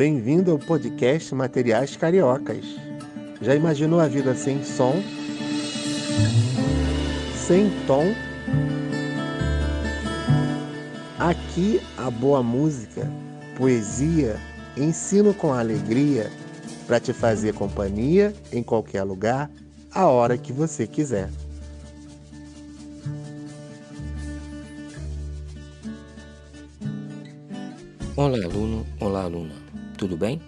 Bem-vindo 0.00 0.50
ao 0.50 0.58
podcast 0.58 1.34
Materiais 1.34 1.94
Cariocas. 1.94 2.64
Já 3.42 3.54
imaginou 3.54 4.00
a 4.00 4.08
vida 4.08 4.34
sem 4.34 4.64
som? 4.64 4.94
Sem 7.36 7.68
tom? 7.86 8.06
Aqui 11.18 11.82
a 11.98 12.10
boa 12.10 12.42
música, 12.42 13.06
poesia, 13.58 14.40
ensino 14.74 15.34
com 15.34 15.52
alegria 15.52 16.30
para 16.86 16.98
te 16.98 17.12
fazer 17.12 17.52
companhia 17.52 18.32
em 18.50 18.62
qualquer 18.62 19.02
lugar, 19.02 19.50
a 19.92 20.06
hora 20.06 20.38
que 20.38 20.50
você 20.50 20.86
quiser. 20.86 21.28
Olá, 28.16 28.38
aluno, 28.46 28.86
olá, 28.98 29.24
aluna. 29.24 29.70
Tudo 30.00 30.16
bem? 30.16 30.40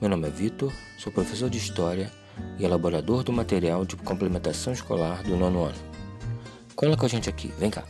Meu 0.00 0.08
nome 0.08 0.28
é 0.28 0.30
Vitor, 0.30 0.72
sou 0.96 1.12
professor 1.12 1.50
de 1.50 1.58
História 1.58 2.08
e 2.56 2.64
elaborador 2.64 3.24
do 3.24 3.32
material 3.32 3.84
de 3.84 3.96
complementação 3.96 4.72
escolar 4.72 5.24
do 5.24 5.36
nono 5.36 5.64
ano. 5.64 5.78
Cola 6.76 6.96
com 6.96 7.04
a 7.04 7.08
gente 7.08 7.28
aqui, 7.28 7.48
vem 7.58 7.68
cá. 7.68 7.82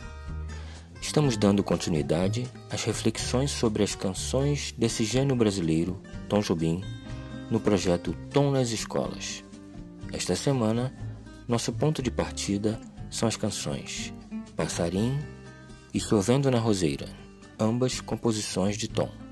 Estamos 0.99 1.37
dando 1.37 1.63
continuidade 1.63 2.47
às 2.71 2.83
reflexões 2.83 3.51
sobre 3.51 3.83
as 3.83 3.93
canções 3.93 4.73
desse 4.75 5.03
gênio 5.03 5.35
brasileiro, 5.35 6.01
Tom 6.27 6.39
Jobim, 6.39 6.83
no 7.51 7.59
projeto 7.59 8.17
Tom 8.31 8.49
nas 8.49 8.71
Escolas. 8.71 9.43
Esta 10.11 10.35
semana, 10.35 10.91
nosso 11.47 11.71
ponto 11.73 12.01
de 12.01 12.09
partida 12.09 12.81
são 13.11 13.27
as 13.27 13.37
canções 13.37 14.11
Passarim 14.55 15.15
e 15.93 15.99
Chovendo 15.99 16.49
na 16.49 16.57
Roseira, 16.57 17.05
ambas 17.59 18.01
composições 18.01 18.75
de 18.75 18.87
Tom. 18.87 19.26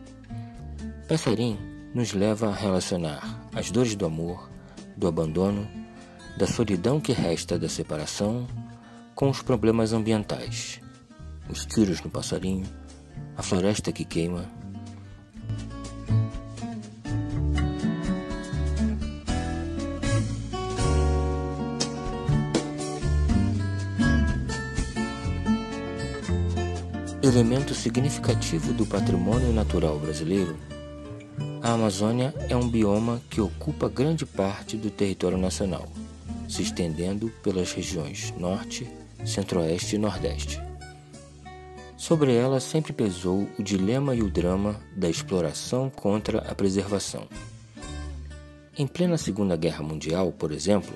Passarim 1.07 1.59
nos 1.93 2.13
leva 2.13 2.49
a 2.49 2.51
relacionar 2.51 3.47
as 3.53 3.69
dores 3.69 3.95
do 3.95 4.07
amor, 4.07 4.49
do 4.97 5.07
abandono, 5.07 5.69
da 6.35 6.47
solidão 6.47 6.99
que 6.99 7.11
resta 7.11 7.59
da 7.59 7.69
separação 7.69 8.47
com 9.13 9.29
os 9.29 9.39
problemas 9.43 9.93
ambientais, 9.93 10.81
os 11.47 11.63
tiros 11.63 12.01
no 12.01 12.09
passarinho, 12.09 12.65
a 13.37 13.43
floresta 13.43 13.91
que 13.91 14.03
queima. 14.03 14.49
Elemento 27.21 27.75
significativo 27.75 28.73
do 28.73 28.87
patrimônio 28.87 29.53
natural 29.53 29.99
brasileiro, 29.99 30.57
a 31.65 31.71
Amazônia 31.71 32.31
é 32.47 32.55
um 32.55 32.69
bioma 32.69 33.19
que 33.27 33.41
ocupa 33.41 33.89
grande 33.89 34.23
parte 34.23 34.77
do 34.77 34.91
território 34.91 35.35
nacional, 35.35 35.87
se 36.47 36.61
estendendo 36.61 37.31
pelas 37.41 37.73
regiões 37.73 38.31
Norte, 38.37 38.87
Centro-Oeste 39.25 39.95
e 39.95 39.97
Nordeste. 39.97 40.61
Sobre 41.97 42.35
ela 42.35 42.59
sempre 42.59 42.93
pesou 42.93 43.49
o 43.57 43.63
dilema 43.63 44.13
e 44.13 44.21
o 44.21 44.29
drama 44.29 44.79
da 44.95 45.09
exploração 45.09 45.89
contra 45.89 46.37
a 46.47 46.53
preservação. 46.53 47.27
Em 48.77 48.85
plena 48.85 49.17
Segunda 49.17 49.55
Guerra 49.55 49.81
Mundial, 49.81 50.31
por 50.31 50.51
exemplo, 50.51 50.93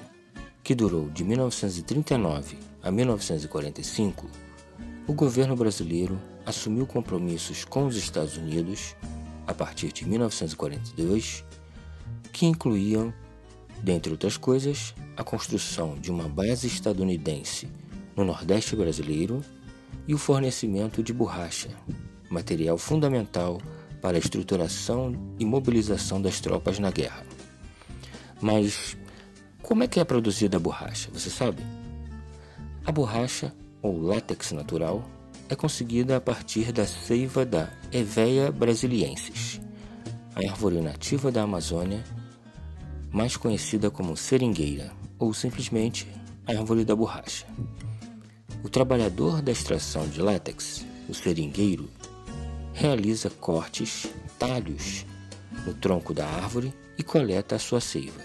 que 0.63 0.75
durou 0.75 1.09
de 1.09 1.23
1939 1.23 2.59
a 2.83 2.91
1945, 2.91 4.27
o 5.07 5.13
governo 5.13 5.55
brasileiro 5.55 6.21
assumiu 6.45 6.85
compromissos 6.85 7.65
com 7.65 7.87
os 7.87 7.95
Estados 7.95 8.37
Unidos 8.37 8.95
a 9.49 9.53
partir 9.53 9.91
de 9.91 10.07
1942 10.07 11.43
que 12.31 12.45
incluíam, 12.45 13.11
dentre 13.81 14.11
outras 14.11 14.37
coisas, 14.37 14.93
a 15.17 15.23
construção 15.23 15.95
de 15.95 16.11
uma 16.11 16.29
base 16.29 16.67
estadunidense 16.67 17.67
no 18.15 18.23
Nordeste 18.23 18.75
brasileiro 18.75 19.43
e 20.07 20.13
o 20.13 20.19
fornecimento 20.19 21.01
de 21.01 21.11
borracha, 21.11 21.69
material 22.29 22.77
fundamental 22.77 23.59
para 23.99 24.17
a 24.17 24.19
estruturação 24.19 25.15
e 25.39 25.45
mobilização 25.45 26.21
das 26.21 26.39
tropas 26.39 26.77
na 26.77 26.91
guerra. 26.91 27.25
Mas 28.39 28.95
como 29.63 29.81
é 29.81 29.87
que 29.87 29.99
é 29.99 30.03
produzida 30.03 30.57
a 30.57 30.59
borracha? 30.59 31.09
Você 31.11 31.31
sabe? 31.31 31.63
A 32.85 32.91
borracha, 32.91 33.51
ou 33.81 33.99
látex 33.99 34.51
natural, 34.51 35.03
é 35.49 35.55
conseguida 35.55 36.15
a 36.15 36.21
partir 36.21 36.71
da 36.71 36.85
seiva 36.85 37.43
da 37.43 37.69
Hevea 37.91 38.51
brasiliensis, 38.51 39.59
a 40.35 40.47
árvore 40.47 40.79
nativa 40.79 41.31
da 41.31 41.41
Amazônia, 41.41 42.03
mais 43.11 43.35
conhecida 43.35 43.89
como 43.89 44.15
seringueira, 44.15 44.91
ou 45.17 45.33
simplesmente 45.33 46.07
árvore 46.45 46.85
da 46.85 46.95
borracha. 46.95 47.47
O 48.63 48.69
trabalhador 48.69 49.41
da 49.41 49.51
extração 49.51 50.07
de 50.07 50.21
látex, 50.21 50.85
o 51.09 51.13
seringueiro, 51.15 51.89
realiza 52.73 53.29
cortes, 53.29 54.07
talhos 54.37 55.05
no 55.65 55.73
tronco 55.73 56.13
da 56.13 56.27
árvore 56.27 56.71
e 56.97 57.01
coleta 57.01 57.55
a 57.55 57.59
sua 57.59 57.81
seiva. 57.81 58.21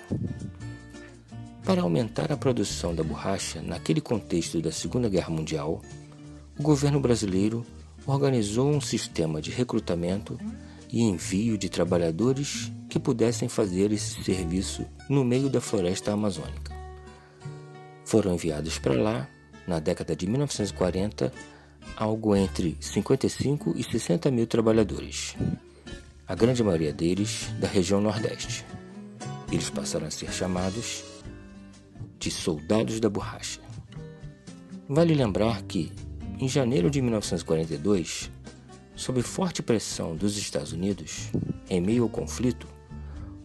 Para 1.65 1.81
aumentar 1.81 2.31
a 2.31 2.37
produção 2.37 2.95
da 2.95 3.03
borracha 3.03 3.63
naquele 3.63 4.03
contexto 4.03 4.61
da 4.61 4.71
Segunda 4.71 5.09
Guerra 5.09 5.31
Mundial, 5.31 5.81
o 6.59 6.63
governo 6.63 7.01
brasileiro 7.01 7.65
organizou 8.07 8.71
um 8.71 8.81
sistema 8.81 9.41
de 9.41 9.51
recrutamento 9.51 10.39
e 10.91 11.03
envio 11.03 11.59
de 11.59 11.69
trabalhadores 11.69 12.71
que 12.89 13.01
pudessem 13.01 13.49
fazer 13.49 13.91
esse 13.91 14.23
serviço 14.23 14.87
no 15.09 15.25
meio 15.25 15.49
da 15.49 15.61
floresta 15.61 16.13
amazônica. 16.13 16.73
Foram 18.05 18.35
enviados 18.35 18.79
para 18.79 18.95
lá 18.95 19.29
na 19.67 19.81
década 19.81 20.15
de 20.15 20.27
1940, 20.27 21.33
algo 21.97 22.37
entre 22.37 22.77
55 22.81 23.75
e 23.77 23.83
60 23.83 24.31
mil 24.31 24.47
trabalhadores, 24.47 25.35
a 26.29 26.35
grande 26.35 26.63
maioria 26.63 26.93
deles 26.93 27.49
da 27.59 27.67
região 27.67 28.01
Nordeste. 28.01 28.65
Eles 29.51 29.71
passaram 29.71 30.07
a 30.07 30.11
ser 30.11 30.33
chamados 30.33 31.03
de 32.19 32.31
soldados 32.31 33.01
da 33.01 33.09
borracha. 33.09 33.61
Vale 34.89 35.15
lembrar 35.15 35.63
que, 35.63 35.91
em 36.45 36.49
janeiro 36.49 36.91
de 36.91 37.01
1942, 37.01 38.31
sob 38.95 39.23
forte 39.23 39.63
pressão 39.63 40.15
dos 40.15 40.37
Estados 40.37 40.73
Unidos, 40.73 41.31
em 41.71 41.81
meio 41.81 42.03
ao 42.03 42.09
conflito, 42.11 42.67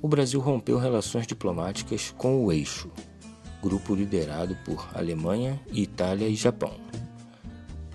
o 0.01 0.07
Brasil 0.09 0.37
rompeu 0.41 0.77
relações 0.77 1.25
diplomáticas 1.25 2.13
com 2.17 2.43
o 2.43 2.51
Eixo, 2.51 2.91
grupo 3.63 3.95
liderado 3.95 4.53
por 4.65 4.89
Alemanha, 4.93 5.61
Itália 5.71 6.27
e 6.27 6.35
Japão, 6.35 6.73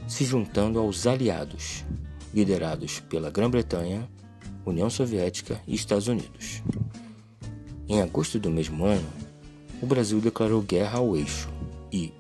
se 0.09 0.25
juntando 0.25 0.79
aos 0.79 1.07
aliados, 1.07 1.85
liderados 2.33 3.01
pela 3.01 3.31
Grã-Bretanha, 3.31 4.09
União 4.65 4.89
Soviética 4.89 5.61
e 5.67 5.75
Estados 5.75 6.09
Unidos. 6.09 6.63
Em 7.87 8.01
agosto 8.01 8.39
do 8.39 8.51
mesmo 8.51 8.87
ano, 8.87 9.07
o 9.83 9.87
Brasil 9.87 10.19
declarou 10.19 10.63
guerra 10.63 10.99
ao 10.99 11.15
eixo 11.15 11.51
e, 11.93 12.11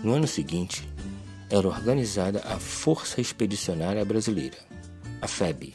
no 0.00 0.12
ano 0.12 0.28
seguinte, 0.28 0.88
era 1.50 1.66
organizada 1.66 2.40
a 2.46 2.58
Força 2.58 3.20
Expedicionária 3.20 4.04
Brasileira, 4.04 4.56
a 5.20 5.26
FEB, 5.26 5.74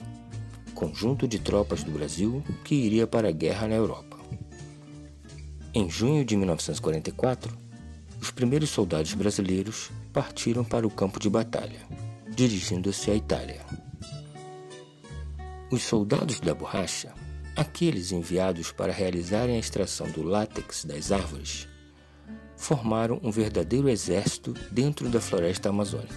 conjunto 0.74 1.28
de 1.28 1.38
tropas 1.38 1.84
do 1.84 1.92
Brasil 1.92 2.42
que 2.64 2.74
iria 2.74 3.06
para 3.06 3.28
a 3.28 3.32
guerra 3.32 3.68
na 3.68 3.76
Europa. 3.76 4.18
Em 5.74 5.90
junho 5.90 6.24
de 6.24 6.38
1944, 6.38 7.56
os 8.22 8.32
primeiros 8.32 8.70
soldados 8.70 9.14
brasileiros 9.14 9.92
partiram 10.14 10.64
para 10.64 10.88
o 10.88 10.90
campo 10.90 11.20
de 11.20 11.30
batalha, 11.30 11.82
dirigindo-se 12.34 13.12
à 13.12 13.16
Itália. 13.16 13.60
Os 15.70 15.84
soldados 15.84 16.40
da 16.40 16.56
borracha, 16.56 17.14
aqueles 17.54 18.14
enviados 18.14 18.72
para 18.72 18.94
realizarem 18.94 19.58
a 19.58 19.60
extração 19.60 20.10
do 20.10 20.24
látex 20.24 20.86
das 20.86 21.12
árvores, 21.12 21.68
formaram 22.56 23.20
um 23.24 23.32
verdadeiro 23.32 23.90
exército 23.90 24.54
dentro 24.72 25.10
da 25.10 25.20
floresta 25.20 25.70
amazônica, 25.70 26.16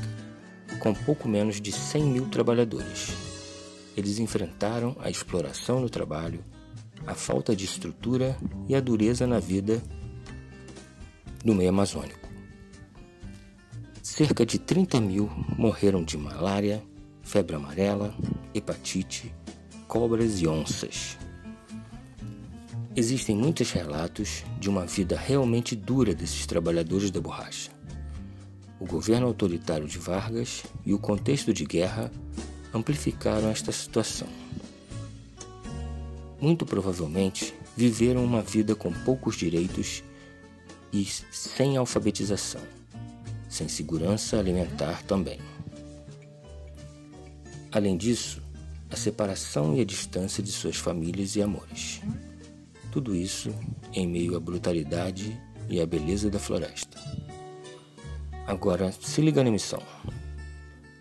com 0.78 0.94
pouco 0.94 1.28
menos 1.28 1.60
de 1.60 1.72
100 1.72 2.04
mil 2.04 2.26
trabalhadores. 2.28 3.12
Eles 3.96 4.18
enfrentaram 4.18 4.96
a 5.00 5.10
exploração 5.10 5.80
no 5.80 5.90
trabalho, 5.90 6.44
a 7.06 7.14
falta 7.14 7.54
de 7.54 7.64
estrutura 7.64 8.36
e 8.68 8.74
a 8.74 8.80
dureza 8.80 9.26
na 9.26 9.40
vida 9.40 9.82
no 11.44 11.54
meio 11.54 11.70
amazônico. 11.70 12.28
Cerca 14.02 14.44
de 14.44 14.58
30 14.58 15.00
mil 15.00 15.30
morreram 15.56 16.02
de 16.02 16.16
malária, 16.16 16.82
febre 17.22 17.56
amarela, 17.56 18.14
hepatite, 18.54 19.34
cobras 19.86 20.40
e 20.40 20.48
onças. 20.48 21.18
Existem 22.96 23.36
muitos 23.36 23.70
relatos 23.70 24.44
de 24.58 24.68
uma 24.68 24.84
vida 24.84 25.16
realmente 25.16 25.76
dura 25.76 26.14
desses 26.14 26.46
trabalhadores 26.46 27.10
da 27.10 27.20
borracha. 27.20 27.70
O 28.80 28.86
governo 28.86 29.26
autoritário 29.26 29.86
de 29.86 29.98
Vargas 29.98 30.64
e 30.84 30.92
o 30.94 30.98
contexto 30.98 31.52
de 31.52 31.64
guerra 31.64 32.10
amplificaram 32.72 33.48
esta 33.50 33.72
situação. 33.72 34.28
muito 36.40 36.64
provavelmente 36.64 37.52
viveram 37.76 38.24
uma 38.24 38.40
vida 38.42 38.74
com 38.74 38.92
poucos 38.92 39.36
direitos 39.36 40.04
e 40.92 41.04
sem 41.04 41.76
alfabetização, 41.76 42.62
sem 43.48 43.68
segurança 43.68 44.38
alimentar 44.38 45.02
também. 45.02 45.40
Além 47.70 47.96
disso, 47.96 48.40
a 48.90 48.96
separação 48.96 49.76
e 49.76 49.80
a 49.80 49.84
distância 49.84 50.42
de 50.42 50.50
suas 50.50 50.76
famílias 50.76 51.36
e 51.36 51.42
amores. 51.42 52.00
Tudo 52.90 53.14
isso 53.14 53.54
em 53.92 54.06
meio 54.06 54.36
à 54.36 54.40
brutalidade 54.40 55.38
e 55.68 55.80
à 55.80 55.86
beleza 55.86 56.30
da 56.30 56.38
floresta. 56.38 56.98
Agora, 58.46 58.90
se 58.92 59.20
liga 59.20 59.44
na 59.44 59.50
missão. 59.50 59.82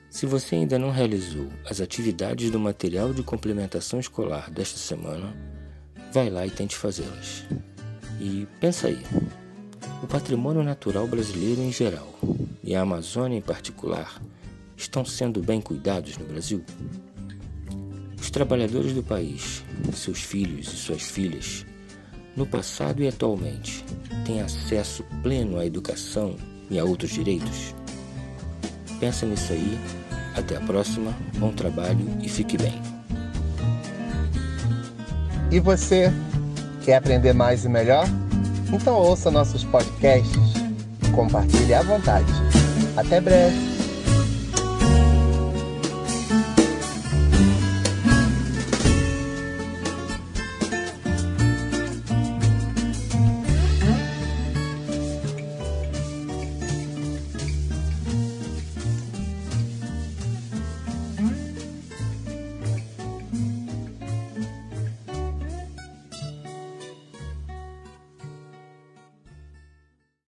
Se 0.09 0.25
você 0.25 0.55
ainda 0.55 0.77
não 0.77 0.91
realizou 0.91 1.47
as 1.69 1.79
atividades 1.79 2.51
do 2.51 2.59
material 2.59 3.13
de 3.13 3.23
complementação 3.23 3.99
escolar 3.99 4.51
desta 4.51 4.77
semana, 4.77 5.33
vai 6.11 6.29
lá 6.29 6.45
e 6.45 6.51
tente 6.51 6.75
fazê-las. 6.75 7.45
E 8.19 8.47
pensa 8.59 8.87
aí: 8.87 8.99
o 10.03 10.07
patrimônio 10.07 10.63
natural 10.63 11.07
brasileiro 11.07 11.61
em 11.61 11.71
geral 11.71 12.13
e 12.63 12.75
a 12.75 12.81
Amazônia 12.81 13.37
em 13.37 13.41
particular 13.41 14.21
estão 14.75 15.05
sendo 15.05 15.41
bem 15.41 15.61
cuidados 15.61 16.17
no 16.17 16.25
Brasil? 16.25 16.63
Os 18.19 18.29
trabalhadores 18.29 18.93
do 18.93 19.03
país, 19.03 19.63
seus 19.93 20.21
filhos 20.21 20.67
e 20.73 20.77
suas 20.77 21.03
filhas, 21.03 21.65
no 22.37 22.45
passado 22.45 23.03
e 23.03 23.07
atualmente, 23.07 23.83
têm 24.25 24.41
acesso 24.41 25.03
pleno 25.21 25.59
à 25.59 25.65
educação 25.65 26.37
e 26.69 26.79
a 26.79 26.85
outros 26.85 27.11
direitos? 27.11 27.75
Pensa 28.99 29.25
nisso 29.25 29.51
aí. 29.51 29.77
Até 30.35 30.55
a 30.55 30.61
próxima. 30.61 31.13
Bom 31.39 31.51
trabalho 31.51 32.07
e 32.21 32.29
fique 32.29 32.57
bem. 32.57 32.79
E 35.51 35.59
você 35.59 36.13
quer 36.85 36.97
aprender 36.97 37.33
mais 37.33 37.65
e 37.65 37.69
melhor? 37.69 38.05
Então 38.71 38.93
ouça 38.95 39.31
nossos 39.31 39.63
podcasts 39.63 40.57
compartilhe 41.17 41.73
à 41.73 41.81
vontade. 41.81 42.31
Até 42.95 43.19
breve! 43.19 43.66